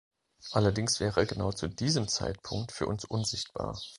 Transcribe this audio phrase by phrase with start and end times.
[0.49, 3.77] Allerdings wäre er genau zu diesem Zeitpunkt für uns unsichtbar.